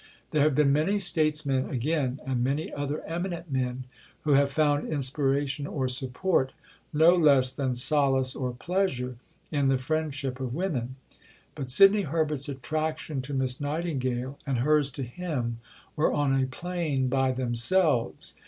[0.31, 3.83] There have been many statesmen, again, and many other eminent men,
[4.21, 6.53] who have found inspiration or support,
[6.91, 9.17] no less than solace or pleasure,
[9.51, 10.95] in the friendship of women.
[11.53, 15.59] But Sidney Herbert's attraction to Miss Nightingale, and hers to him,
[15.95, 18.33] were on a plane by themselves.